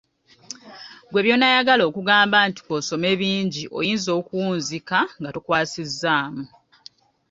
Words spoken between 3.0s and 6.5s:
bingi, oyinza okuwunzika nga tokwasizzaamu!